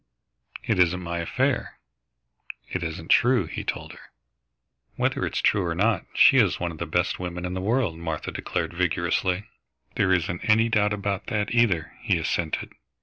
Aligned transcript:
"It 0.63 0.79
isn't 0.79 0.99
my 0.99 1.19
affair." 1.19 1.77
"It 2.67 2.81
isn't 2.81 3.09
true," 3.09 3.45
he 3.45 3.63
told 3.63 3.91
her. 3.93 4.09
"Whether 4.95 5.27
it's 5.27 5.41
true 5.43 5.63
or 5.63 5.75
not, 5.75 6.07
she 6.15 6.37
is 6.37 6.59
one 6.59 6.71
of 6.71 6.79
the 6.79 6.87
best 6.87 7.19
women 7.19 7.45
in 7.45 7.53
the 7.53 7.61
world," 7.61 7.99
Martha 7.99 8.31
declared 8.31 8.73
vigorously. 8.73 9.43
"There 9.97 10.11
isn't 10.11 10.41
any 10.49 10.69
doubt 10.69 10.93
about 10.93 11.27
that, 11.27 11.53
either," 11.53 11.93
he 11.99 12.17
assented. 12.17 12.71